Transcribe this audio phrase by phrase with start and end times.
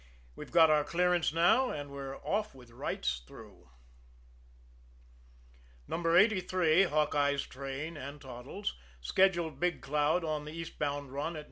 [0.35, 3.69] We've got our "clearance" now, and we're off with "rights" through.
[5.87, 6.15] No.
[6.17, 11.39] 83, Hawkeye's train and Toddles' scheduled Big Cloud on the eastbound run at 9.